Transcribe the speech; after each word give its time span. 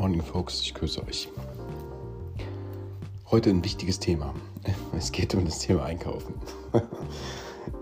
morning, 0.00 0.22
folks. 0.22 0.62
Ich 0.62 0.72
grüße 0.72 1.06
euch. 1.06 1.28
Heute 3.30 3.50
ein 3.50 3.62
wichtiges 3.62 3.98
Thema. 3.98 4.32
Es 4.96 5.12
geht 5.12 5.34
um 5.34 5.44
das 5.44 5.58
Thema 5.58 5.84
Einkaufen. 5.84 6.36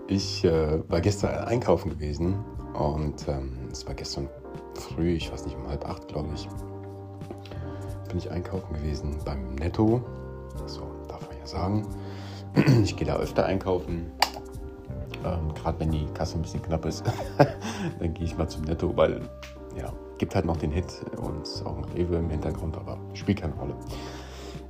Ich 0.09 0.43
äh, 0.43 0.81
war 0.89 0.99
gestern 0.99 1.45
einkaufen 1.45 1.91
gewesen 1.91 2.43
und 2.73 3.25
ähm, 3.29 3.69
es 3.71 3.87
war 3.87 3.93
gestern 3.93 4.27
früh, 4.73 5.13
ich 5.13 5.31
weiß 5.31 5.45
nicht, 5.45 5.55
um 5.55 5.65
halb 5.69 5.87
acht, 5.87 6.09
glaube 6.09 6.27
ich, 6.35 6.49
bin 8.09 8.17
ich 8.17 8.29
einkaufen 8.29 8.73
gewesen 8.73 9.17
beim 9.23 9.55
Netto. 9.55 10.03
So, 10.65 10.81
darf 11.07 11.25
man 11.25 11.37
ja 11.37 11.47
sagen. 11.47 11.87
Ich 12.83 12.97
gehe 12.97 13.07
da 13.07 13.15
öfter 13.15 13.45
einkaufen. 13.45 14.11
Ähm, 15.23 15.53
Gerade 15.53 15.79
wenn 15.79 15.91
die 15.91 16.05
Kasse 16.15 16.37
ein 16.37 16.41
bisschen 16.41 16.63
knapp 16.63 16.83
ist, 16.85 17.01
dann 17.99 18.13
gehe 18.13 18.25
ich 18.25 18.37
mal 18.37 18.49
zum 18.49 18.63
Netto, 18.63 18.91
weil 18.97 19.21
ja, 19.77 19.93
gibt 20.19 20.35
halt 20.35 20.45
noch 20.45 20.57
den 20.57 20.71
Hit 20.71 21.03
und 21.17 21.65
auch 21.65 21.77
ein 21.77 21.85
Rewe 21.95 22.17
im 22.17 22.29
Hintergrund, 22.29 22.77
aber 22.77 22.97
spielt 23.13 23.41
keine 23.41 23.53
Rolle. 23.55 23.73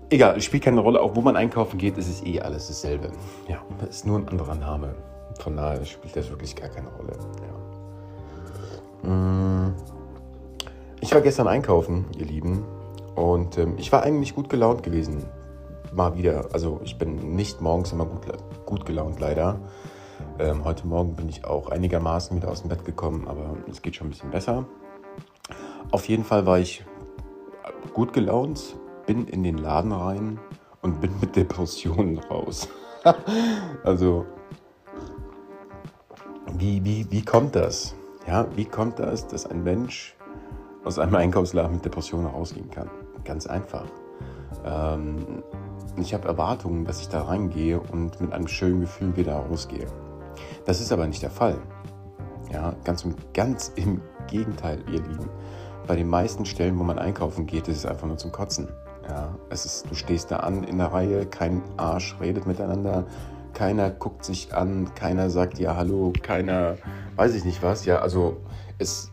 Egal, 0.10 0.40
spielt 0.42 0.64
keine 0.64 0.80
Rolle. 0.80 1.02
Auch 1.02 1.16
wo 1.16 1.22
man 1.22 1.36
einkaufen 1.36 1.78
geht, 1.78 1.98
ist 1.98 2.08
es 2.08 2.24
eh 2.26 2.40
alles 2.40 2.68
dasselbe. 2.68 3.12
Ja, 3.48 3.62
ist 3.88 4.08
nur 4.08 4.18
ein 4.18 4.28
anderer 4.30 4.56
Name. 4.56 4.96
Von 5.40 5.58
daher 5.58 5.84
spielt 5.86 6.16
das 6.16 6.30
wirklich 6.30 6.56
gar 6.56 6.70
keine 6.70 6.90
Rolle. 6.90 7.14
Ja. 9.04 9.10
Mm. 9.10 9.76
Ich 11.02 11.14
war 11.14 11.22
gestern 11.22 11.48
einkaufen, 11.48 12.06
ihr 12.18 12.26
Lieben, 12.26 12.66
und 13.16 13.58
ähm, 13.58 13.76
ich 13.78 13.92
war 13.92 14.04
eigentlich 14.04 14.34
gut 14.34 14.50
gelaunt 14.50 14.82
gewesen. 14.82 15.26
Mal 15.92 16.16
wieder. 16.16 16.48
Also 16.54 16.80
ich 16.84 16.98
bin 16.98 17.36
nicht 17.36 17.60
morgens 17.62 17.92
immer 17.92 18.06
gut, 18.06 18.22
gut 18.66 18.86
gelaunt, 18.86 19.20
leider. 19.20 19.60
Ähm, 20.40 20.64
heute 20.64 20.88
Morgen 20.88 21.16
bin 21.16 21.28
ich 21.28 21.44
auch 21.44 21.70
einigermaßen 21.70 22.38
wieder 22.38 22.50
aus 22.50 22.62
dem 22.62 22.70
Bett 22.70 22.86
gekommen, 22.86 23.28
aber 23.28 23.58
es 23.70 23.82
geht 23.82 23.96
schon 23.96 24.08
ein 24.08 24.12
bisschen 24.12 24.32
besser. 24.32 24.66
Auf 25.92 26.08
jeden 26.08 26.24
Fall 26.24 26.46
war 26.46 26.60
ich 26.60 26.84
gut 27.94 28.14
gelaunt, 28.14 28.78
bin 29.06 29.28
in 29.28 29.44
den 29.44 29.58
Laden 29.58 29.92
rein 29.92 30.40
und 30.82 31.02
bin 31.02 31.12
mit 31.20 31.36
Depressionen 31.36 32.20
raus. 32.20 32.68
also, 33.84 34.26
wie, 36.58 36.84
wie, 36.84 37.08
wie 37.10 37.24
kommt 37.24 37.56
das? 37.56 37.96
Ja, 38.28 38.46
wie 38.56 38.66
kommt 38.66 39.00
das, 39.00 39.28
dass 39.28 39.46
ein 39.46 39.64
Mensch 39.64 40.16
aus 40.84 41.00
einem 41.00 41.16
Einkaufsladen 41.16 41.74
mit 41.74 41.86
Depressionen 41.86 42.28
rausgehen 42.28 42.70
kann? 42.70 42.90
Ganz 43.24 43.48
einfach. 43.48 43.86
Ähm, 44.66 45.44
ich 45.98 46.14
habe 46.14 46.28
Erwartungen, 46.28 46.86
dass 46.86 47.02
ich 47.02 47.10
da 47.10 47.24
reingehe 47.24 47.80
und 47.80 48.20
mit 48.22 48.32
einem 48.32 48.48
schönen 48.48 48.82
Gefühl 48.82 49.16
wieder 49.16 49.36
rausgehe. 49.36 49.88
Das 50.66 50.82
ist 50.82 50.92
aber 50.92 51.08
nicht 51.08 51.22
der 51.22 51.32
Fall. 51.32 51.58
Ja, 52.52 52.74
ganz, 52.84 53.06
ganz 53.34 53.72
im 53.76 54.02
Gegenteil, 54.28 54.84
ihr 54.88 55.02
Lieben. 55.02 55.30
Bei 55.90 55.96
den 55.96 56.08
meisten 56.08 56.46
Stellen, 56.46 56.78
wo 56.78 56.84
man 56.84 57.00
einkaufen 57.00 57.48
geht, 57.48 57.68
ist 57.68 57.78
es 57.78 57.86
einfach 57.88 58.06
nur 58.06 58.18
zum 58.18 58.32
Kotzen. 58.32 58.68
Ja, 59.10 59.34
es 59.50 59.66
ist, 59.66 59.90
du 59.90 59.96
stehst 59.96 60.30
da 60.30 60.38
an 60.38 60.64
in 60.64 60.78
der 60.78 60.94
Reihe, 60.94 61.26
kein 61.26 61.64
Arsch 61.78 62.16
redet 62.22 62.46
miteinander, 62.46 63.08
keiner 63.56 63.90
guckt 63.90 64.24
sich 64.24 64.54
an, 64.54 64.94
keiner 64.94 65.32
sagt 65.32 65.58
ja 65.58 65.76
hallo, 65.76 66.14
keiner 66.22 66.78
weiß 67.16 67.34
ich 67.34 67.44
nicht 67.44 67.64
was. 67.64 67.86
Ja, 67.86 68.02
also 68.02 68.38
es 68.78 69.10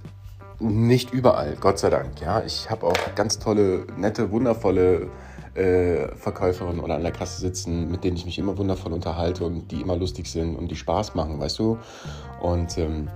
nicht 0.60 1.14
überall, 1.14 1.56
Gott 1.58 1.78
sei 1.78 1.88
Dank. 1.88 2.20
Ja, 2.20 2.42
ich 2.42 2.68
habe 2.68 2.86
auch 2.86 3.14
ganz 3.14 3.38
tolle, 3.38 3.86
nette, 3.96 4.30
wundervolle 4.30 5.08
äh, 5.54 6.14
Verkäuferinnen 6.14 6.80
oder 6.80 6.96
an 6.96 7.02
der 7.02 7.12
Kasse 7.12 7.40
sitzen, 7.40 7.90
mit 7.90 8.04
denen 8.04 8.18
ich 8.18 8.26
mich 8.26 8.38
immer 8.38 8.58
wundervoll 8.58 8.92
unterhalte 8.92 9.46
und 9.46 9.72
die 9.72 9.80
immer 9.80 9.96
lustig 9.96 10.30
sind 10.30 10.54
und 10.54 10.70
die 10.70 10.76
Spaß 10.76 11.14
machen, 11.14 11.40
weißt 11.40 11.58
du. 11.58 11.78
Und 12.42 12.76
ähm, 12.76 13.08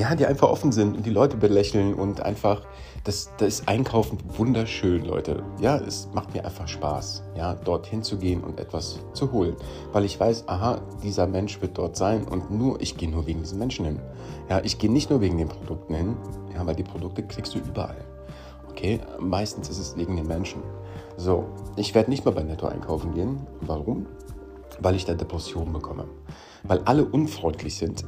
ja, 0.00 0.14
die 0.14 0.24
einfach 0.24 0.48
offen 0.48 0.72
sind 0.72 0.96
und 0.96 1.04
die 1.04 1.10
Leute 1.10 1.36
belächeln 1.36 1.92
und 1.92 2.22
einfach, 2.22 2.62
das, 3.04 3.30
das 3.36 3.48
ist 3.48 3.68
Einkaufen 3.68 4.16
wunderschön, 4.34 5.04
Leute. 5.04 5.42
Ja, 5.60 5.76
es 5.76 6.08
macht 6.14 6.32
mir 6.32 6.42
einfach 6.42 6.66
Spaß, 6.66 7.22
ja, 7.36 7.54
dorthin 7.54 8.02
zu 8.02 8.16
gehen 8.16 8.42
und 8.42 8.58
etwas 8.58 9.00
zu 9.12 9.30
holen, 9.30 9.56
weil 9.92 10.06
ich 10.06 10.18
weiß, 10.18 10.48
aha, 10.48 10.80
dieser 11.02 11.26
Mensch 11.26 11.60
wird 11.60 11.76
dort 11.76 11.96
sein 11.96 12.24
und 12.24 12.50
nur, 12.50 12.80
ich 12.80 12.96
gehe 12.96 13.10
nur 13.10 13.26
wegen 13.26 13.40
diesen 13.40 13.58
Menschen 13.58 13.84
hin. 13.84 14.00
Ja, 14.48 14.62
ich 14.64 14.78
gehe 14.78 14.90
nicht 14.90 15.10
nur 15.10 15.20
wegen 15.20 15.36
den 15.36 15.48
Produkten 15.48 15.94
hin, 15.94 16.16
ja, 16.54 16.66
weil 16.66 16.76
die 16.76 16.82
Produkte 16.82 17.22
kriegst 17.22 17.54
du 17.54 17.58
überall. 17.58 18.02
Okay, 18.70 19.00
meistens 19.18 19.68
ist 19.68 19.78
es 19.78 19.96
wegen 19.98 20.16
den 20.16 20.26
Menschen. 20.26 20.62
So, 21.18 21.44
ich 21.76 21.94
werde 21.94 22.08
nicht 22.08 22.24
mehr 22.24 22.32
bei 22.32 22.42
Netto 22.42 22.66
einkaufen 22.66 23.12
gehen. 23.12 23.46
Warum? 23.60 24.06
Weil 24.78 24.94
ich 24.96 25.04
da 25.04 25.12
Depressionen 25.12 25.74
bekomme. 25.74 26.06
Weil 26.62 26.80
alle 26.86 27.04
unfreundlich 27.04 27.76
sind. 27.76 28.04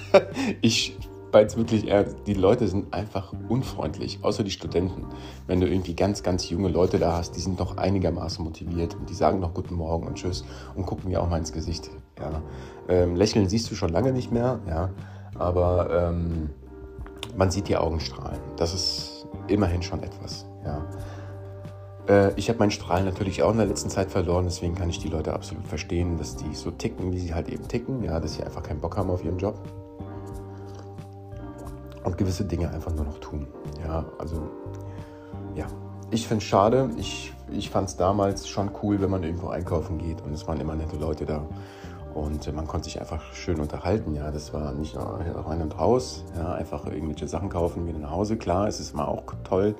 ich 0.62 0.96
es 1.44 1.56
wirklich 1.56 1.88
ernst. 1.88 2.16
Die 2.26 2.34
Leute 2.34 2.68
sind 2.68 2.92
einfach 2.94 3.32
unfreundlich, 3.48 4.20
außer 4.22 4.42
die 4.44 4.50
Studenten. 4.50 5.06
Wenn 5.46 5.60
du 5.60 5.68
irgendwie 5.68 5.94
ganz, 5.94 6.22
ganz 6.22 6.48
junge 6.48 6.68
Leute 6.68 6.98
da 6.98 7.16
hast, 7.16 7.36
die 7.36 7.40
sind 7.40 7.58
noch 7.58 7.76
einigermaßen 7.76 8.44
motiviert 8.44 8.94
und 8.94 9.10
die 9.10 9.14
sagen 9.14 9.40
noch 9.40 9.54
Guten 9.54 9.74
Morgen 9.74 10.06
und 10.06 10.14
Tschüss 10.14 10.44
und 10.74 10.86
gucken 10.86 11.10
mir 11.10 11.20
auch 11.22 11.28
mal 11.28 11.38
ins 11.38 11.52
Gesicht. 11.52 11.90
Ja. 12.18 12.42
Ähm, 12.88 13.16
lächeln 13.16 13.48
siehst 13.48 13.70
du 13.70 13.74
schon 13.74 13.90
lange 13.90 14.12
nicht 14.12 14.32
mehr, 14.32 14.60
ja. 14.68 14.90
aber 15.38 16.10
ähm, 16.10 16.50
man 17.36 17.50
sieht 17.50 17.68
die 17.68 17.76
Augen 17.76 18.00
strahlen. 18.00 18.40
Das 18.56 18.72
ist 18.72 19.26
immerhin 19.48 19.82
schon 19.82 20.02
etwas. 20.02 20.46
Ja. 20.64 20.86
Äh, 22.08 22.32
ich 22.36 22.48
habe 22.48 22.58
meinen 22.58 22.70
Strahlen 22.70 23.04
natürlich 23.04 23.42
auch 23.42 23.50
in 23.50 23.58
der 23.58 23.66
letzten 23.66 23.90
Zeit 23.90 24.10
verloren, 24.10 24.44
deswegen 24.44 24.74
kann 24.74 24.88
ich 24.88 24.98
die 24.98 25.08
Leute 25.08 25.32
absolut 25.32 25.66
verstehen, 25.66 26.16
dass 26.16 26.36
die 26.36 26.54
so 26.54 26.70
ticken, 26.70 27.12
wie 27.12 27.18
sie 27.18 27.34
halt 27.34 27.48
eben 27.48 27.66
ticken, 27.68 28.02
ja, 28.02 28.20
dass 28.20 28.34
sie 28.34 28.42
einfach 28.42 28.62
keinen 28.62 28.80
Bock 28.80 28.96
haben 28.96 29.10
auf 29.10 29.24
ihren 29.24 29.38
Job 29.38 29.60
und 32.06 32.16
gewisse 32.16 32.44
Dinge 32.44 32.70
einfach 32.70 32.94
nur 32.94 33.04
noch 33.04 33.18
tun. 33.18 33.48
Ja, 33.84 34.04
also 34.18 34.48
ja, 35.54 35.66
ich 36.10 36.28
finde 36.28 36.42
es 36.42 36.48
schade. 36.48 36.90
Ich, 36.96 37.34
ich 37.50 37.68
fand 37.68 37.88
es 37.88 37.96
damals 37.96 38.48
schon 38.48 38.70
cool, 38.82 39.00
wenn 39.00 39.10
man 39.10 39.24
irgendwo 39.24 39.48
einkaufen 39.48 39.98
geht 39.98 40.22
und 40.22 40.32
es 40.32 40.46
waren 40.46 40.60
immer 40.60 40.76
nette 40.76 40.96
Leute 40.96 41.26
da. 41.26 41.44
Und 42.14 42.50
man 42.54 42.66
konnte 42.66 42.84
sich 42.84 43.00
einfach 43.00 43.34
schön 43.34 43.60
unterhalten. 43.60 44.14
Ja, 44.14 44.30
das 44.30 44.54
war 44.54 44.72
nicht 44.72 44.94
nur 44.94 45.04
rein 45.04 45.60
und 45.60 45.78
raus. 45.78 46.24
Ja, 46.34 46.54
einfach 46.54 46.86
irgendwelche 46.86 47.28
Sachen 47.28 47.50
kaufen, 47.50 47.86
wieder 47.86 47.98
nach 47.98 48.12
Hause. 48.12 48.36
Klar, 48.36 48.68
es 48.68 48.80
ist 48.80 48.94
immer 48.94 49.08
auch 49.08 49.24
toll. 49.44 49.74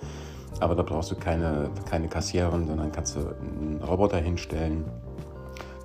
Aber 0.60 0.75
da 0.75 0.82
brauchst 0.82 1.10
du 1.12 1.15
keine, 1.15 1.70
keine 1.88 2.09
Kassiererin, 2.09 2.66
sondern 2.66 2.92
kannst 2.92 3.16
du 3.16 3.20
einen 3.20 3.81
Roboter 3.82 4.19
hinstellen 4.19 4.84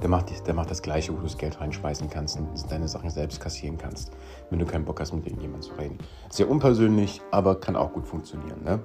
der 0.02 0.10
macht, 0.10 0.48
der 0.48 0.54
macht 0.54 0.72
das 0.72 0.82
Gleiche, 0.82 1.14
wo 1.14 1.18
du 1.18 1.24
das 1.24 1.38
Geld 1.38 1.60
reinschmeißen 1.60 2.10
kannst 2.10 2.38
und 2.38 2.72
deine 2.72 2.88
Sachen 2.88 3.10
selbst 3.10 3.40
kassieren 3.40 3.78
kannst, 3.78 4.12
wenn 4.50 4.60
du 4.60 4.66
keinen 4.66 4.86
Bock 4.86 5.00
hast, 5.00 5.14
mit 5.14 5.26
irgendjemandem 5.26 5.70
zu 5.70 5.74
reden. 5.76 5.98
Sehr 6.30 6.50
unpersönlich, 6.50 7.22
aber 7.32 7.60
kann 7.60 7.76
auch 7.76 7.94
gut 7.94 8.08
funktionieren. 8.08 8.64
Ne? 8.64 8.80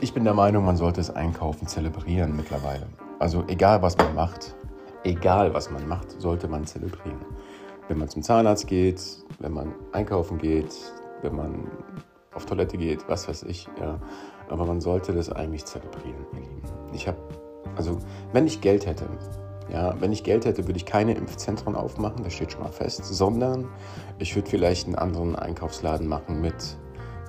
Ich 0.00 0.14
bin 0.14 0.24
der 0.24 0.34
Meinung, 0.34 0.64
man 0.64 0.76
sollte 0.76 1.00
das 1.00 1.10
Einkaufen 1.10 1.66
zelebrieren 1.66 2.36
mittlerweile. 2.36 2.86
Also 3.18 3.42
egal, 3.48 3.82
was 3.82 3.96
man 3.98 4.14
macht, 4.14 4.54
egal, 5.02 5.52
was 5.52 5.70
man 5.70 5.88
macht, 5.88 6.20
sollte 6.20 6.46
man 6.46 6.66
zelebrieren. 6.66 7.18
Wenn 7.88 7.98
man 7.98 8.08
zum 8.08 8.22
Zahnarzt 8.22 8.66
geht, 8.66 9.02
wenn 9.40 9.52
man 9.52 9.74
einkaufen 9.92 10.38
geht, 10.38 10.74
wenn 11.22 11.34
man 11.34 11.66
auf 12.34 12.46
Toilette 12.46 12.76
geht, 12.76 13.08
was 13.08 13.28
weiß 13.28 13.42
ich, 13.44 13.68
ja. 13.80 13.98
Aber 14.48 14.64
man 14.64 14.80
sollte 14.80 15.12
das 15.12 15.30
eigentlich 15.32 15.64
zelebrieren, 15.64 16.24
ihr 16.34 16.40
Lieben. 16.40 16.62
Ich 16.92 17.08
habe, 17.08 17.18
also, 17.76 17.98
wenn 18.32 18.46
ich 18.46 18.60
Geld 18.60 18.86
hätte, 18.86 19.06
ja, 19.70 20.00
wenn 20.00 20.12
ich 20.12 20.24
Geld 20.24 20.44
hätte, 20.44 20.66
würde 20.66 20.76
ich 20.76 20.86
keine 20.86 21.14
Impfzentren 21.14 21.74
aufmachen, 21.74 22.24
das 22.24 22.32
steht 22.32 22.52
schon 22.52 22.62
mal 22.62 22.72
fest, 22.72 23.04
sondern 23.04 23.68
ich 24.18 24.34
würde 24.34 24.48
vielleicht 24.48 24.86
einen 24.86 24.96
anderen 24.96 25.36
Einkaufsladen 25.36 26.06
machen 26.06 26.40
mit 26.40 26.76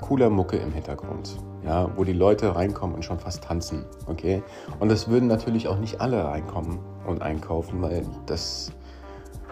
cooler 0.01 0.29
Mucke 0.29 0.57
im 0.57 0.71
Hintergrund, 0.71 1.37
ja, 1.65 1.89
wo 1.95 2.03
die 2.03 2.13
Leute 2.13 2.55
reinkommen 2.55 2.95
und 2.95 3.03
schon 3.03 3.19
fast 3.19 3.43
tanzen, 3.43 3.85
okay? 4.07 4.41
Und 4.79 4.89
das 4.89 5.09
würden 5.09 5.27
natürlich 5.27 5.67
auch 5.67 5.77
nicht 5.77 6.01
alle 6.01 6.23
reinkommen 6.23 6.79
und 7.05 7.21
einkaufen, 7.21 7.81
weil 7.81 8.05
das, 8.25 8.71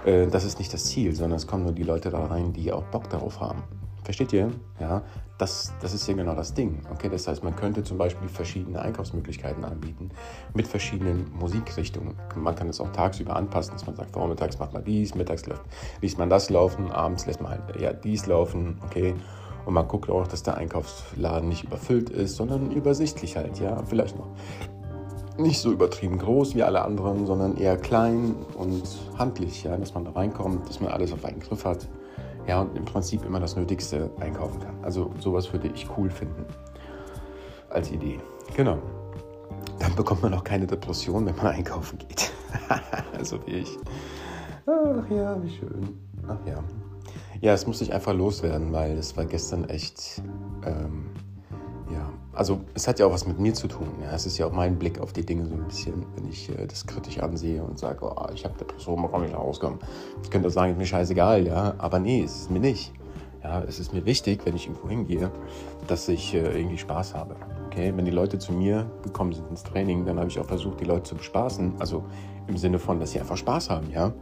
äh, 0.05 0.27
das 0.27 0.45
ist 0.45 0.59
nicht 0.59 0.73
das 0.73 0.85
Ziel, 0.85 1.13
sondern 1.13 1.37
es 1.37 1.47
kommen 1.47 1.63
nur 1.63 1.73
die 1.73 1.83
Leute 1.83 2.09
da 2.09 2.25
rein, 2.25 2.53
die 2.53 2.71
auch 2.71 2.83
Bock 2.85 3.09
darauf 3.09 3.41
haben. 3.41 3.63
Versteht 4.07 4.31
ihr? 4.31 4.49
Ja, 4.79 5.01
das, 5.37 5.73
das 5.81 5.93
ist 5.93 6.07
ja 6.07 6.13
genau 6.13 6.33
das 6.33 6.53
Ding. 6.53 6.79
Okay, 6.93 7.09
das 7.09 7.27
heißt, 7.27 7.43
man 7.43 7.53
könnte 7.57 7.83
zum 7.83 7.97
Beispiel 7.97 8.29
verschiedene 8.29 8.81
Einkaufsmöglichkeiten 8.81 9.65
anbieten 9.65 10.11
mit 10.53 10.65
verschiedenen 10.65 11.29
Musikrichtungen. 11.37 12.15
Man 12.33 12.55
kann 12.55 12.69
es 12.69 12.79
auch 12.79 12.89
tagsüber 12.93 13.35
anpassen, 13.35 13.73
dass 13.73 13.85
man 13.85 13.97
sagt, 13.97 14.11
vormittags 14.11 14.59
macht 14.59 14.71
man 14.71 14.85
dies, 14.85 15.13
mittags 15.13 15.43
liest 15.99 16.17
man 16.17 16.29
das 16.29 16.49
laufen, 16.49 16.89
abends 16.89 17.25
lässt 17.25 17.41
man 17.41 17.51
halt 17.51 17.81
ja, 17.81 17.91
dies 17.91 18.27
laufen, 18.27 18.79
okay. 18.85 19.13
Und 19.65 19.73
man 19.73 19.85
guckt 19.89 20.09
auch, 20.09 20.25
dass 20.25 20.41
der 20.41 20.55
Einkaufsladen 20.55 21.49
nicht 21.49 21.65
überfüllt 21.65 22.09
ist, 22.09 22.37
sondern 22.37 22.71
übersichtlich 22.71 23.35
halt, 23.35 23.59
ja. 23.59 23.83
Vielleicht 23.83 24.17
noch 24.17 24.29
nicht 25.37 25.59
so 25.59 25.69
übertrieben 25.69 26.17
groß 26.17 26.55
wie 26.55 26.63
alle 26.63 26.81
anderen, 26.81 27.25
sondern 27.25 27.57
eher 27.57 27.75
klein 27.75 28.37
und 28.57 28.83
handlich, 29.17 29.65
ja, 29.65 29.75
dass 29.75 29.93
man 29.93 30.05
da 30.05 30.11
reinkommt, 30.11 30.69
dass 30.69 30.79
man 30.79 30.93
alles 30.93 31.11
auf 31.11 31.25
einen 31.25 31.41
Griff 31.41 31.65
hat 31.65 31.89
ja, 32.47 32.61
und 32.61 32.75
im 32.77 32.85
Prinzip 32.85 33.25
immer 33.25 33.39
das 33.39 33.55
Nötigste 33.55 34.09
einkaufen 34.19 34.59
kann. 34.59 34.75
Also 34.83 35.11
sowas 35.19 35.51
würde 35.51 35.67
ich 35.67 35.87
cool 35.97 36.09
finden 36.09 36.45
als 37.69 37.91
Idee. 37.91 38.19
Genau. 38.55 38.77
Dann 39.79 39.93
bekommt 39.95 40.23
man 40.23 40.33
auch 40.33 40.43
keine 40.43 40.65
Depression, 40.65 41.25
wenn 41.25 41.35
man 41.35 41.47
einkaufen 41.47 41.99
geht. 41.99 42.31
so 43.21 43.45
wie 43.45 43.57
ich. 43.57 43.77
Ach 44.65 45.09
ja, 45.09 45.41
wie 45.43 45.49
schön. 45.49 45.99
Ach 46.27 46.37
ja. 46.45 46.63
Ja, 47.41 47.53
es 47.53 47.67
musste 47.67 47.83
ich 47.83 47.93
einfach 47.93 48.13
loswerden, 48.13 48.71
weil 48.73 48.97
es 48.97 49.15
war 49.15 49.25
gestern 49.25 49.65
echt, 49.69 50.21
ähm, 50.65 51.11
also 52.37 52.59
es 52.75 52.87
hat 52.87 52.99
ja 52.99 53.07
auch 53.07 53.11
was 53.11 53.25
mit 53.25 53.39
mir 53.39 53.53
zu 53.53 53.67
tun. 53.67 53.87
Ja. 54.01 54.11
Es 54.13 54.25
ist 54.25 54.37
ja 54.37 54.45
auch 54.45 54.51
mein 54.51 54.77
Blick 54.77 54.99
auf 54.99 55.11
die 55.11 55.25
Dinge 55.25 55.45
so 55.47 55.55
ein 55.55 55.65
bisschen, 55.67 56.05
wenn 56.15 56.29
ich 56.29 56.49
äh, 56.49 56.67
das 56.67 56.85
kritisch 56.85 57.19
ansehe 57.19 57.63
und 57.63 57.79
sage, 57.79 58.05
oh, 58.05 58.27
ich 58.33 58.45
habe 58.45 58.55
Depression, 58.57 59.01
warum 59.01 59.23
nicht 59.23 59.35
rauskommen. 59.35 59.79
Ich 60.23 60.29
könnte 60.29 60.47
auch 60.47 60.51
sagen, 60.51 60.73
ist 60.73 60.77
mir 60.77 60.85
scheißegal, 60.85 61.47
ja, 61.47 61.73
aber 61.79 61.99
nee, 61.99 62.23
es 62.23 62.41
ist 62.41 62.51
mir 62.51 62.59
nicht. 62.59 62.93
Ja, 63.43 63.63
es 63.63 63.79
ist 63.79 63.93
mir 63.93 64.05
wichtig, 64.05 64.41
wenn 64.45 64.55
ich 64.55 64.67
irgendwo 64.67 64.87
hingehe, 64.87 65.31
dass 65.87 66.07
ich 66.07 66.33
äh, 66.33 66.59
irgendwie 66.59 66.77
Spaß 66.77 67.15
habe. 67.15 67.35
Okay, 67.67 67.91
wenn 67.95 68.05
die 68.05 68.11
Leute 68.11 68.37
zu 68.37 68.51
mir 68.51 68.89
gekommen 69.03 69.33
sind 69.33 69.49
ins 69.49 69.63
Training, 69.63 70.05
dann 70.05 70.19
habe 70.19 70.27
ich 70.27 70.39
auch 70.39 70.45
versucht, 70.45 70.79
die 70.79 70.85
Leute 70.85 71.03
zu 71.03 71.15
bespaßen. 71.15 71.73
Also 71.79 72.03
im 72.47 72.57
Sinne 72.57 72.77
von, 72.77 72.99
dass 72.99 73.11
sie 73.11 73.19
einfach 73.19 73.37
Spaß 73.37 73.69
haben, 73.69 73.89
ja. 73.91 74.13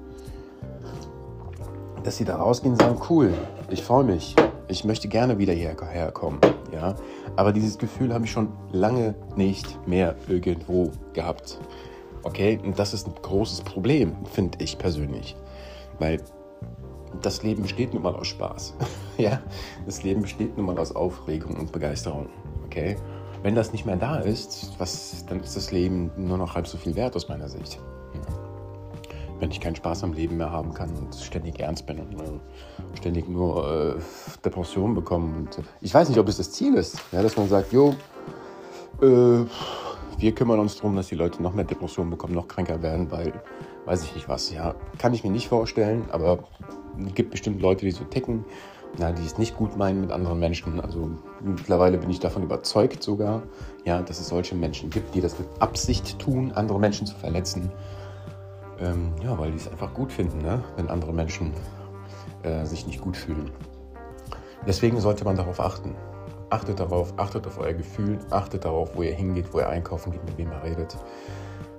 Dass 2.04 2.18
sie 2.18 2.26
da 2.26 2.38
rausgehen 2.38 2.74
und 2.74 2.80
sagen, 2.80 3.00
cool, 3.10 3.34
ich 3.70 3.84
freue 3.84 4.04
mich, 4.04 4.36
ich 4.68 4.84
möchte 4.84 5.08
gerne 5.08 5.38
wieder 5.38 5.54
hierher 5.54 6.12
kommen, 6.12 6.40
ja. 6.74 6.96
Aber 7.36 7.52
dieses 7.52 7.78
Gefühl 7.78 8.14
habe 8.14 8.26
ich 8.26 8.32
schon 8.32 8.50
lange 8.72 9.16
nicht 9.36 9.88
mehr 9.88 10.16
irgendwo 10.28 10.92
gehabt. 11.14 11.60
Okay, 12.24 12.60
und 12.64 12.80
das 12.80 12.94
ist 12.94 13.08
ein 13.08 13.14
großes 13.22 13.62
Problem, 13.62 14.16
finde 14.32 14.58
ich 14.64 14.78
persönlich. 14.78 15.36
Weil 16.00 16.22
das 17.22 17.44
Leben 17.44 17.62
besteht 17.62 17.94
nun 17.94 18.04
mal 18.04 18.16
aus 18.16 18.28
Spaß. 18.28 18.74
ja, 19.18 19.42
das 19.86 20.04
Leben 20.04 20.22
besteht 20.22 20.58
nun 20.58 20.66
mal 20.66 20.78
aus 20.78 20.96
Aufregung 20.96 21.56
und 21.56 21.72
Begeisterung. 21.72 22.28
Okay, 22.66 22.96
wenn 23.44 23.54
das 23.54 23.72
nicht 23.72 23.86
mehr 23.86 23.96
da 23.96 24.18
ist, 24.18 24.74
was, 24.80 25.24
dann 25.28 25.40
ist 25.40 25.56
das 25.56 25.72
Leben 25.72 26.12
nur 26.18 26.38
noch 26.38 26.56
halb 26.56 26.68
so 26.68 26.78
viel 26.78 26.96
wert 26.96 27.16
aus 27.16 27.30
meiner 27.30 27.48
Sicht. 27.48 27.80
Wenn 29.40 29.52
ich 29.52 29.60
keinen 29.60 29.76
Spaß 29.76 30.04
am 30.04 30.14
Leben 30.14 30.38
mehr 30.38 30.52
haben 30.52 30.74
kann 30.74 30.90
und 30.96 31.14
ständig 31.16 31.60
ernst 31.60 31.86
bin 31.86 32.00
und 32.00 32.14
äh, 32.14 32.98
ständig 32.98 33.28
nur 33.28 33.98
äh, 33.98 34.02
Depressionen 34.44 34.96
bekomme. 34.96 35.36
Und, 35.36 35.58
äh, 35.58 35.62
ich 35.82 35.94
weiß 35.94 36.10
nicht, 36.10 36.20
ob 36.20 36.28
es 36.30 36.38
das 36.38 36.52
Ziel 36.52 36.76
ist, 36.76 37.00
ja, 37.12 37.22
dass 37.22 37.36
man 37.36 37.50
sagt, 37.50 37.74
jo, 37.74 37.96
äh, 39.02 39.46
wir 40.18 40.34
kümmern 40.34 40.60
uns 40.60 40.76
darum, 40.76 40.96
dass 40.96 41.08
die 41.08 41.16
Leute 41.16 41.44
noch 41.44 41.54
mehr 41.54 41.66
Depressionen 41.66 42.10
bekommen, 42.10 42.34
noch 42.34 42.48
kränker 42.48 42.82
werden, 42.82 43.12
weil 43.12 43.34
weiß 43.86 44.04
ich 44.04 44.16
nicht 44.16 44.30
was. 44.30 44.52
Ja, 44.52 44.76
kann 44.98 45.14
ich 45.14 45.24
mir 45.24 45.32
nicht 45.32 45.48
vorstellen, 45.48 46.06
aber 46.12 46.40
es 47.06 47.14
gibt 47.14 47.32
bestimmt 47.32 47.62
Leute, 47.62 47.86
die 47.86 47.92
so 47.92 48.04
ticken, 48.06 48.46
ja, 48.98 49.12
die 49.12 49.26
es 49.26 49.38
nicht 49.38 49.58
gut 49.58 49.78
meinen 49.78 50.02
mit 50.02 50.12
anderen 50.12 50.40
Menschen. 50.40 50.80
Also 50.80 51.12
mittlerweile 51.42 51.98
bin 51.98 52.10
ich 52.10 52.20
davon 52.20 52.44
überzeugt 52.44 53.04
sogar, 53.04 53.44
ja, 53.84 54.02
dass 54.02 54.20
es 54.20 54.30
solche 54.30 54.56
Menschen 54.56 54.90
gibt, 54.90 55.14
die 55.16 55.22
das 55.22 55.38
mit 55.38 55.48
Absicht 55.60 56.18
tun, 56.20 56.52
andere 56.54 56.80
Menschen 56.80 57.06
zu 57.06 57.16
verletzen. 57.16 57.72
Ähm, 58.80 59.14
ja, 59.24 59.38
weil 59.38 59.52
die 59.52 59.58
es 59.58 59.68
einfach 59.68 59.94
gut 59.94 60.12
finden, 60.12 60.40
ne? 60.40 60.64
wenn 60.76 60.90
andere 60.90 61.14
Menschen 61.14 61.54
äh, 62.44 62.66
sich 62.66 62.86
nicht 62.88 63.02
gut 63.02 63.16
fühlen. 63.16 63.52
Deswegen 64.68 65.00
sollte 65.00 65.24
man 65.24 65.36
darauf 65.36 65.60
achten. 65.60 65.96
Achtet 66.50 66.80
darauf, 66.80 67.14
achtet 67.18 67.48
auf 67.48 67.60
euer 67.60 67.74
Gefühl, 67.74 68.20
achtet 68.30 68.66
darauf, 68.66 68.96
wo 68.96 69.04
ihr 69.04 69.14
hingeht, 69.14 69.54
wo 69.54 69.60
ihr 69.60 69.70
einkaufen 69.70 70.12
geht, 70.12 70.24
mit 70.26 70.38
wem 70.38 70.52
ihr 70.52 70.64
redet 70.64 70.98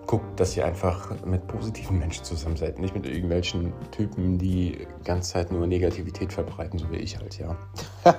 guckt, 0.06 0.38
dass 0.38 0.56
ihr 0.56 0.64
einfach 0.64 1.10
mit 1.25 1.46
positiven 1.46 1.98
Menschen 1.98 2.25
zusammen 2.25 2.56
seid, 2.56 2.78
nicht 2.78 2.94
mit 2.94 3.06
irgendwelchen 3.06 3.72
Typen, 3.90 4.38
die 4.38 4.46
die 4.78 5.04
ganze 5.04 5.32
Zeit 5.32 5.52
nur 5.52 5.66
Negativität 5.66 6.32
verbreiten, 6.32 6.78
so 6.78 6.90
wie 6.90 6.96
ich 6.96 7.19
halt, 7.19 7.38
ja. 7.38 7.56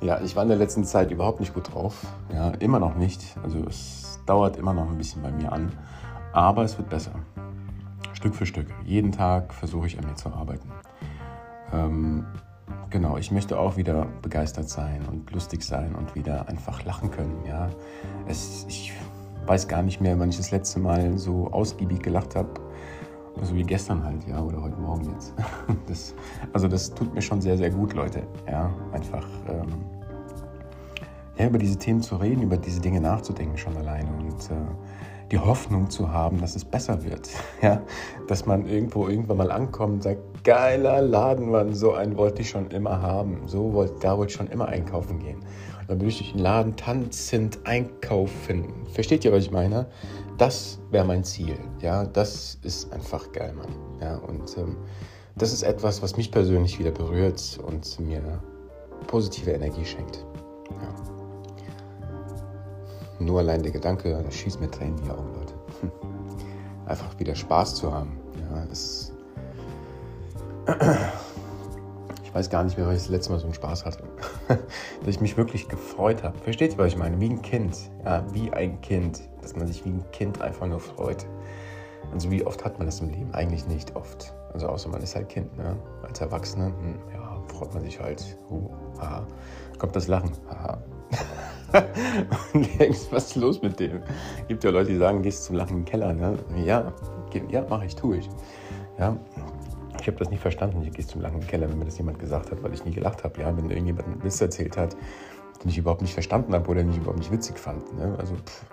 ja, 0.00 0.20
ich 0.20 0.36
war 0.36 0.44
in 0.44 0.48
der 0.48 0.58
letzten 0.58 0.84
Zeit 0.84 1.10
überhaupt 1.10 1.40
nicht 1.40 1.54
gut 1.54 1.74
drauf. 1.74 2.06
Ja, 2.32 2.50
immer 2.50 2.78
noch 2.78 2.96
nicht. 2.96 3.22
Also 3.42 3.58
es 3.68 4.20
dauert 4.26 4.56
immer 4.56 4.72
noch 4.72 4.88
ein 4.88 4.98
bisschen 4.98 5.22
bei 5.22 5.32
mir 5.32 5.52
an. 5.52 5.72
Aber 6.32 6.64
es 6.64 6.76
wird 6.78 6.88
besser. 6.88 7.12
Stück 8.16 8.34
für 8.34 8.46
Stück. 8.46 8.68
Jeden 8.84 9.12
Tag 9.12 9.52
versuche 9.52 9.86
ich 9.86 9.98
an 9.98 10.06
mir 10.06 10.14
zu 10.14 10.30
arbeiten. 10.30 10.70
Ähm, 11.72 12.24
genau, 12.88 13.18
ich 13.18 13.30
möchte 13.30 13.58
auch 13.58 13.76
wieder 13.76 14.06
begeistert 14.22 14.70
sein 14.70 15.02
und 15.10 15.30
lustig 15.32 15.62
sein 15.62 15.94
und 15.94 16.14
wieder 16.14 16.48
einfach 16.48 16.82
lachen 16.84 17.10
können. 17.10 17.44
Ja, 17.46 17.68
es, 18.26 18.64
ich 18.68 18.94
weiß 19.44 19.68
gar 19.68 19.82
nicht 19.82 20.00
mehr, 20.00 20.18
wann 20.18 20.30
ich 20.30 20.38
das 20.38 20.50
letzte 20.50 20.80
Mal 20.80 21.18
so 21.18 21.52
ausgiebig 21.52 22.02
gelacht 22.02 22.34
habe. 22.34 22.48
So 23.42 23.54
wie 23.54 23.64
gestern 23.64 24.02
halt, 24.02 24.26
ja, 24.26 24.40
oder 24.40 24.62
heute 24.62 24.78
Morgen 24.78 25.12
jetzt. 25.12 25.34
Das, 25.86 26.14
also 26.54 26.68
das 26.68 26.94
tut 26.94 27.14
mir 27.14 27.20
schon 27.20 27.42
sehr, 27.42 27.58
sehr 27.58 27.70
gut, 27.70 27.92
Leute. 27.92 28.22
Ja, 28.50 28.72
einfach 28.92 29.26
ähm, 29.46 29.68
ja, 31.36 31.46
über 31.46 31.58
diese 31.58 31.76
Themen 31.76 32.00
zu 32.00 32.16
reden, 32.16 32.42
über 32.42 32.56
diese 32.56 32.80
Dinge 32.80 33.02
nachzudenken 33.02 33.58
schon 33.58 33.76
alleine 33.76 34.08
und 34.10 34.50
äh, 34.50 34.54
die 35.30 35.38
Hoffnung 35.38 35.90
zu 35.90 36.12
haben, 36.12 36.40
dass 36.40 36.56
es 36.56 36.64
besser 36.64 37.04
wird. 37.04 37.28
Ja, 37.62 37.82
dass 38.28 38.46
man 38.46 38.66
irgendwo 38.66 39.08
irgendwann 39.08 39.38
mal 39.38 39.50
ankommt 39.50 39.94
und 39.94 40.02
sagt, 40.02 40.44
geiler 40.44 41.00
Laden, 41.00 41.50
Mann, 41.50 41.74
so 41.74 41.94
einen 41.94 42.16
wollte 42.16 42.42
ich 42.42 42.50
schon 42.50 42.70
immer 42.70 43.00
haben. 43.00 43.42
So 43.46 43.72
wollte, 43.72 43.94
da 44.00 44.16
wollte 44.18 44.30
ich 44.30 44.36
schon 44.36 44.48
immer 44.48 44.66
einkaufen 44.68 45.18
gehen. 45.18 45.38
Dann 45.88 45.98
würde 45.98 46.08
ich 46.08 46.18
durch 46.18 46.32
den 46.32 46.40
Laden 46.40 46.76
tanzend 46.76 47.58
einkaufen. 47.64 48.86
Versteht 48.92 49.24
ihr, 49.24 49.32
was 49.32 49.44
ich 49.44 49.50
meine? 49.50 49.86
Das 50.36 50.78
wäre 50.90 51.04
mein 51.04 51.24
Ziel. 51.24 51.56
Ja, 51.80 52.04
das 52.04 52.58
ist 52.62 52.92
einfach 52.92 53.32
geil, 53.32 53.54
Mann. 53.54 53.74
Ja, 54.00 54.16
und 54.16 54.56
ähm, 54.58 54.76
das 55.36 55.52
ist 55.52 55.62
etwas, 55.62 56.02
was 56.02 56.16
mich 56.16 56.30
persönlich 56.30 56.78
wieder 56.78 56.90
berührt 56.90 57.58
und 57.66 57.98
mir 58.00 58.22
positive 59.06 59.52
Energie 59.52 59.84
schenkt. 59.84 60.24
Ja. 60.70 61.15
Nur 63.18 63.40
allein 63.40 63.62
der 63.62 63.72
Gedanke, 63.72 64.22
das 64.22 64.34
schießt 64.34 64.60
mir 64.60 64.70
Tränen 64.70 64.98
in 64.98 65.04
die 65.04 65.10
Augen, 65.10 65.34
Leute. 65.34 65.54
Einfach 66.86 67.18
wieder 67.18 67.34
Spaß 67.34 67.74
zu 67.74 67.92
haben. 67.92 68.18
Ja, 68.50 68.64
das 68.66 69.12
weiß 72.36 72.50
gar 72.50 72.64
nicht 72.64 72.76
mehr, 72.76 72.86
weil 72.86 72.96
ich 72.96 73.02
das 73.02 73.08
letzte 73.08 73.32
Mal 73.32 73.38
so 73.38 73.46
einen 73.46 73.54
Spaß 73.54 73.86
hatte. 73.86 74.04
dass 74.48 74.58
ich 75.06 75.20
mich 75.22 75.38
wirklich 75.38 75.68
gefreut 75.68 76.22
habe. 76.22 76.36
Versteht 76.38 76.72
ihr, 76.72 76.78
was 76.78 76.88
ich 76.88 76.98
meine? 76.98 77.18
Wie 77.18 77.30
ein 77.30 77.40
Kind. 77.40 77.90
Ja, 78.04 78.24
wie 78.32 78.52
ein 78.52 78.78
Kind. 78.82 79.22
Dass 79.40 79.56
man 79.56 79.66
sich 79.66 79.84
wie 79.86 79.90
ein 79.90 80.04
Kind 80.12 80.42
einfach 80.42 80.66
nur 80.66 80.80
freut. 80.80 81.26
Also 82.12 82.30
wie 82.30 82.44
oft 82.46 82.62
hat 82.62 82.78
man 82.78 82.86
das 82.86 83.00
im 83.00 83.08
Leben? 83.08 83.32
Eigentlich 83.32 83.66
nicht 83.66 83.96
oft. 83.96 84.34
Also 84.52 84.68
außer 84.68 84.90
man 84.90 85.02
ist 85.02 85.16
halt 85.16 85.30
Kind, 85.30 85.56
ne? 85.56 85.76
Als 86.02 86.20
Erwachsener, 86.20 86.66
hm, 86.66 86.98
ja, 87.14 87.40
freut 87.48 87.72
man 87.72 87.82
sich 87.82 87.98
halt. 87.98 88.36
Uh, 88.50 88.68
haha. 89.00 89.26
Kommt 89.78 89.96
das 89.96 90.06
Lachen. 90.06 90.32
Haha. 90.48 90.78
und 92.52 92.78
denkst, 92.78 93.06
was 93.10 93.26
ist 93.26 93.36
los 93.36 93.62
mit 93.62 93.78
dem? 93.80 94.02
Gibt 94.48 94.64
ja 94.64 94.70
Leute, 94.70 94.90
die 94.90 94.98
sagen, 94.98 95.22
gehst 95.22 95.44
zum 95.44 95.56
Lachen 95.56 95.70
in 95.70 95.76
den 95.78 95.84
Keller, 95.84 96.12
ne? 96.12 96.38
Ja, 96.64 96.92
ja, 97.50 97.64
mache 97.68 97.86
ich, 97.86 97.94
tue 97.94 98.18
ich. 98.18 98.30
Ja, 98.98 99.16
ich 100.00 100.06
habe 100.06 100.18
das 100.18 100.30
nie 100.30 100.36
verstanden. 100.36 100.82
Ich 100.82 100.92
gehe 100.92 101.06
zum 101.06 101.20
langen 101.20 101.40
Keller, 101.46 101.68
wenn 101.68 101.78
mir 101.78 101.84
das 101.84 101.98
jemand 101.98 102.18
gesagt 102.18 102.50
hat, 102.50 102.62
weil 102.62 102.72
ich 102.72 102.84
nie 102.84 102.92
gelacht 102.92 103.24
habe. 103.24 103.40
Ja, 103.40 103.56
wenn 103.56 103.70
irgendjemand 103.70 104.06
einen 104.06 104.22
Witz 104.22 104.40
erzählt 104.40 104.76
hat, 104.76 104.96
den 105.62 105.70
ich 105.70 105.78
überhaupt 105.78 106.02
nicht 106.02 106.14
verstanden 106.14 106.54
habe 106.54 106.68
oder 106.70 106.80
den 106.82 106.90
ich 106.90 106.98
überhaupt 106.98 107.18
nicht 107.18 107.32
witzig 107.32 107.58
fand. 107.58 107.92
Ne? 107.98 108.14
Also, 108.18 108.34
pff, 108.34 108.64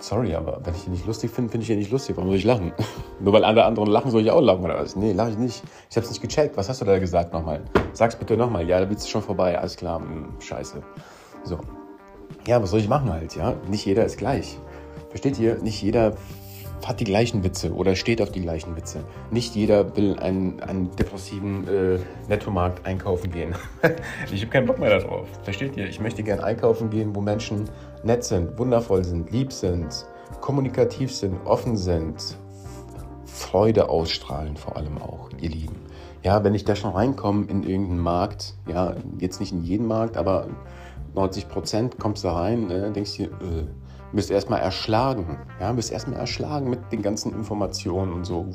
sorry, 0.00 0.34
aber 0.34 0.60
wenn 0.64 0.74
ich 0.74 0.86
ihn 0.86 0.92
nicht 0.92 1.06
lustig 1.06 1.30
finde, 1.30 1.50
finde 1.50 1.64
ich 1.64 1.70
ihn 1.70 1.78
nicht 1.78 1.90
lustig. 1.90 2.16
Warum 2.16 2.28
soll 2.28 2.38
ich 2.38 2.44
lachen? 2.44 2.72
Nur 3.20 3.32
weil 3.32 3.44
alle 3.44 3.64
anderen 3.64 3.88
lachen, 3.88 4.10
soll 4.10 4.22
ich 4.22 4.30
auch 4.30 4.40
lachen 4.40 4.64
oder 4.64 4.78
was? 4.78 4.96
Nee, 4.96 5.12
lache 5.12 5.30
ich 5.30 5.38
nicht. 5.38 5.62
Ich 5.90 5.96
habe 5.96 6.04
es 6.04 6.10
nicht 6.10 6.22
gecheckt. 6.22 6.56
Was 6.56 6.68
hast 6.68 6.80
du 6.80 6.84
da 6.84 6.98
gesagt 6.98 7.32
nochmal? 7.32 7.62
Sag's 7.92 8.16
bitte 8.16 8.36
nochmal. 8.36 8.68
Ja, 8.68 8.78
der 8.78 8.90
Witz 8.90 9.02
ist 9.02 9.10
schon 9.10 9.22
vorbei. 9.22 9.58
Alles 9.58 9.76
klar. 9.76 10.00
Hm, 10.00 10.34
scheiße. 10.40 10.82
So. 11.44 11.58
Ja, 12.46 12.62
was 12.62 12.70
soll 12.70 12.80
ich 12.80 12.88
machen 12.88 13.12
halt? 13.12 13.36
Ja, 13.36 13.54
nicht 13.68 13.84
jeder 13.84 14.04
ist 14.04 14.18
gleich. 14.18 14.58
Versteht 15.10 15.38
ihr? 15.38 15.56
Nicht 15.58 15.82
jeder 15.82 16.14
hat 16.86 17.00
die 17.00 17.04
gleichen 17.04 17.44
Witze 17.44 17.72
oder 17.72 17.96
steht 17.96 18.22
auf 18.22 18.30
die 18.30 18.40
gleichen 18.40 18.76
Witze. 18.76 19.00
Nicht 19.30 19.54
jeder 19.54 19.96
will 19.96 20.18
einen, 20.18 20.60
einen 20.60 20.94
depressiven 20.96 21.66
äh, 21.68 21.98
Nettomarkt 22.28 22.86
einkaufen 22.86 23.30
gehen. 23.30 23.54
ich 24.32 24.42
habe 24.42 24.50
keinen 24.50 24.66
Bock 24.66 24.78
mehr 24.78 24.98
darauf. 24.98 25.26
Versteht 25.42 25.76
ihr? 25.76 25.86
Ich 25.88 26.00
möchte 26.00 26.22
gerne 26.22 26.44
einkaufen 26.44 26.90
gehen, 26.90 27.14
wo 27.14 27.20
Menschen 27.20 27.68
nett 28.04 28.24
sind, 28.24 28.58
wundervoll 28.58 29.04
sind, 29.04 29.30
lieb 29.30 29.52
sind, 29.52 30.06
kommunikativ 30.40 31.14
sind, 31.14 31.34
offen 31.44 31.76
sind, 31.76 32.36
Freude 33.24 33.88
ausstrahlen 33.88 34.56
vor 34.56 34.76
allem 34.76 34.98
auch, 34.98 35.30
ihr 35.40 35.50
Lieben. 35.50 35.76
Ja, 36.22 36.42
wenn 36.42 36.54
ich 36.54 36.64
da 36.64 36.74
schon 36.74 36.92
reinkomme 36.92 37.46
in 37.46 37.62
irgendeinen 37.62 38.00
Markt, 38.00 38.54
ja, 38.66 38.96
jetzt 39.18 39.40
nicht 39.40 39.52
in 39.52 39.62
jeden 39.62 39.86
Markt, 39.86 40.16
aber 40.16 40.48
90 41.18 41.48
Prozent 41.48 41.98
kommst 41.98 42.24
da 42.24 42.32
rein, 42.32 42.70
äh, 42.70 42.92
denkst 42.92 43.16
du, 43.16 43.24
äh, 43.24 43.66
bist 44.12 44.30
erstmal 44.30 44.60
erschlagen. 44.60 45.38
Ja, 45.60 45.72
bist 45.72 45.92
erstmal 45.92 46.18
erschlagen 46.18 46.70
mit 46.70 46.92
den 46.92 47.02
ganzen 47.02 47.32
Informationen 47.32 48.12
und 48.12 48.24
so. 48.24 48.46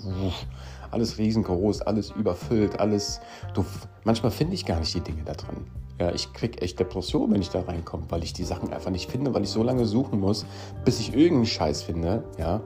Alles 0.92 1.18
riesengroß, 1.18 1.82
alles 1.82 2.12
überfüllt, 2.12 2.80
alles. 2.80 3.20
Du, 3.54 3.66
manchmal 4.04 4.32
finde 4.32 4.54
ich 4.54 4.66
gar 4.66 4.80
nicht 4.80 4.94
die 4.94 5.02
Dinge 5.02 5.24
da 5.26 5.34
drin. 5.34 5.58
Ja, 6.00 6.12
ich 6.12 6.34
kriege 6.34 6.62
echt 6.62 6.80
Depression, 6.80 7.32
wenn 7.32 7.42
ich 7.42 7.50
da 7.50 7.62
reinkomme, 7.62 8.04
weil 8.10 8.24
ich 8.24 8.34
die 8.34 8.44
Sachen 8.44 8.72
einfach 8.74 8.92
nicht 8.92 9.10
finde, 9.10 9.34
weil 9.34 9.44
ich 9.44 9.50
so 9.50 9.64
lange 9.64 9.86
suchen 9.86 10.20
muss, 10.20 10.46
bis 10.86 11.00
ich 11.00 11.14
irgendeinen 11.14 11.46
Scheiß 11.46 11.84
finde. 11.84 12.24
Ja, 12.38 12.62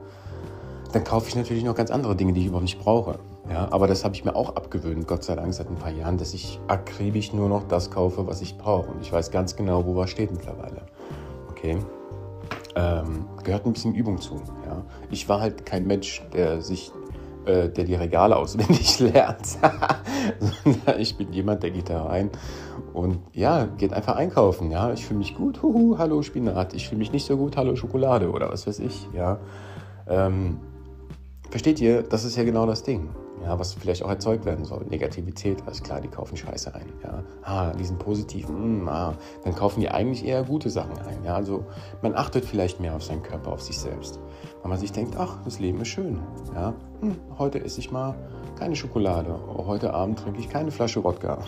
dann 0.92 1.04
kaufe 1.04 1.28
ich 1.28 1.36
natürlich 1.36 1.64
noch 1.64 1.74
ganz 1.74 1.90
andere 1.90 2.16
Dinge, 2.16 2.32
die 2.32 2.40
ich 2.40 2.46
überhaupt 2.46 2.64
nicht 2.64 2.78
brauche. 2.78 3.18
Ja, 3.50 3.68
aber 3.70 3.86
das 3.86 4.04
habe 4.04 4.14
ich 4.14 4.24
mir 4.24 4.36
auch 4.36 4.56
abgewöhnt, 4.56 5.06
Gott 5.06 5.24
sei 5.24 5.34
Dank 5.34 5.54
seit 5.54 5.68
ein 5.68 5.76
paar 5.76 5.90
Jahren, 5.90 6.18
dass 6.18 6.34
ich 6.34 6.60
akribisch 6.68 7.32
nur 7.32 7.48
noch 7.48 7.64
das 7.66 7.90
kaufe, 7.90 8.26
was 8.26 8.42
ich 8.42 8.58
brauche. 8.58 8.90
Und 8.90 9.00
ich 9.00 9.12
weiß 9.12 9.30
ganz 9.30 9.56
genau, 9.56 9.86
wo 9.86 9.96
was 9.96 10.10
steht 10.10 10.30
mittlerweile. 10.30 10.82
Okay 11.50 11.78
ähm, 12.78 13.26
gehört 13.42 13.66
ein 13.66 13.72
bisschen 13.72 13.94
Übung 13.94 14.20
zu. 14.20 14.36
Ja? 14.66 14.82
Ich 15.10 15.28
war 15.28 15.40
halt 15.40 15.66
kein 15.66 15.86
Mensch, 15.86 16.22
der 16.32 16.62
sich 16.62 16.92
äh, 17.44 17.68
der 17.68 17.84
die 17.84 17.94
Regale 17.94 18.36
auswendig 18.36 19.00
lernt. 19.00 19.58
ich 20.98 21.16
bin 21.16 21.32
jemand, 21.32 21.62
der 21.62 21.70
geht 21.70 21.90
da 21.90 22.04
rein 22.04 22.30
und 22.92 23.18
ja, 23.32 23.66
geht 23.66 23.92
einfach 23.92 24.16
einkaufen. 24.16 24.70
Ja, 24.70 24.92
ich 24.92 25.04
fühle 25.04 25.18
mich 25.18 25.34
gut, 25.34 25.62
huhu, 25.62 25.98
hallo 25.98 26.22
Spinat. 26.22 26.74
Ich 26.74 26.88
fühle 26.88 27.00
mich 27.00 27.12
nicht 27.12 27.26
so 27.26 27.36
gut, 27.36 27.56
hallo 27.56 27.74
Schokolade 27.76 28.30
oder 28.30 28.50
was 28.50 28.66
weiß 28.66 28.78
ich. 28.80 29.08
Ja, 29.12 29.38
ähm, 30.06 30.58
versteht 31.50 31.80
ihr? 31.80 32.02
Das 32.02 32.24
ist 32.24 32.36
ja 32.36 32.44
genau 32.44 32.66
das 32.66 32.82
Ding 32.82 33.08
ja, 33.42 33.58
was 33.58 33.74
vielleicht 33.74 34.02
auch 34.02 34.10
erzeugt 34.10 34.44
werden 34.44 34.64
soll. 34.64 34.84
Negativität, 34.88 35.62
alles 35.66 35.82
klar, 35.82 36.00
die 36.00 36.08
kaufen 36.08 36.36
Scheiße 36.36 36.74
ein. 36.74 36.86
Ja. 37.02 37.22
Ah, 37.42 37.72
diesen 37.72 37.98
positiven, 37.98 38.84
mm, 38.84 38.88
ah, 38.88 39.14
dann 39.44 39.54
kaufen 39.54 39.80
die 39.80 39.88
eigentlich 39.88 40.24
eher 40.24 40.42
gute 40.44 40.70
Sachen 40.70 40.98
ein. 40.98 41.24
Ja. 41.24 41.34
Also 41.34 41.64
man 42.02 42.14
achtet 42.14 42.44
vielleicht 42.44 42.80
mehr 42.80 42.94
auf 42.94 43.02
seinen 43.02 43.22
Körper, 43.22 43.52
auf 43.52 43.62
sich 43.62 43.78
selbst. 43.78 44.20
Weil 44.62 44.70
man 44.70 44.78
sich 44.78 44.92
denkt, 44.92 45.16
ach, 45.18 45.42
das 45.44 45.60
Leben 45.60 45.80
ist 45.80 45.88
schön. 45.88 46.20
Ja. 46.54 46.74
Hm, 47.00 47.16
heute 47.38 47.62
esse 47.64 47.80
ich 47.80 47.90
mal 47.90 48.14
keine 48.58 48.76
Schokolade. 48.76 49.38
Heute 49.56 49.94
Abend 49.94 50.18
trinke 50.18 50.40
ich 50.40 50.48
keine 50.48 50.70
Flasche 50.70 51.02
Wodka. 51.02 51.38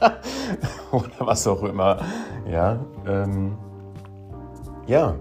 Oder 0.92 1.20
was 1.20 1.46
auch 1.46 1.62
immer. 1.62 1.98
Ja, 2.50 2.84
ähm, 3.06 3.56
ja, 4.86 5.14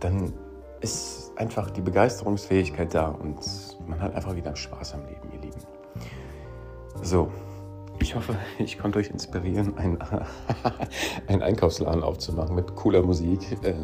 dann 0.00 0.32
ist 0.80 1.21
einfach 1.36 1.70
die 1.70 1.80
Begeisterungsfähigkeit 1.80 2.94
da 2.94 3.08
und 3.08 3.38
man 3.86 4.00
hat 4.00 4.14
einfach 4.14 4.34
wieder 4.34 4.54
Spaß 4.54 4.94
am 4.94 5.00
Leben, 5.06 5.32
ihr 5.32 5.40
Lieben. 5.40 5.60
So, 7.02 7.30
ich 8.00 8.14
hoffe, 8.14 8.36
ich 8.58 8.78
konnte 8.78 8.98
euch 8.98 9.10
inspirieren, 9.10 9.76
einen, 9.78 9.98
einen 11.26 11.42
Einkaufsladen 11.42 12.02
aufzumachen 12.02 12.54
mit 12.54 12.74
cooler 12.74 13.02
Musik. 13.02 13.40
Äh, 13.62 13.74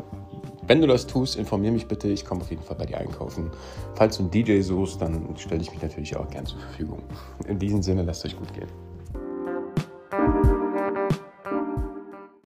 wenn 0.66 0.82
du 0.82 0.86
das 0.86 1.06
tust, 1.06 1.36
informier 1.36 1.72
mich 1.72 1.88
bitte. 1.88 2.08
Ich 2.08 2.26
komme 2.26 2.42
auf 2.42 2.50
jeden 2.50 2.62
Fall 2.62 2.76
bei 2.76 2.84
dir 2.84 2.98
einkaufen. 2.98 3.50
Falls 3.94 4.18
du 4.18 4.24
einen 4.24 4.30
DJ 4.30 4.60
suchst, 4.60 5.00
dann 5.00 5.34
stelle 5.38 5.62
ich 5.62 5.70
mich 5.70 5.80
natürlich 5.80 6.14
auch 6.14 6.28
gern 6.28 6.44
zur 6.44 6.58
Verfügung. 6.60 7.02
In 7.46 7.58
diesem 7.58 7.82
Sinne, 7.82 8.02
lasst 8.02 8.26
euch 8.26 8.36
gut 8.36 8.52
gehen. 8.52 8.68